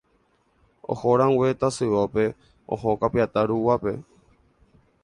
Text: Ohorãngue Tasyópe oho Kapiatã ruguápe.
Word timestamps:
Ohorãngue 0.93 1.49
Tasyópe 1.59 2.25
oho 2.73 2.89
Kapiatã 3.01 3.41
ruguápe. 3.49 3.93